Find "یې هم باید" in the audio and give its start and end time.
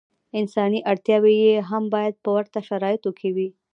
1.43-2.13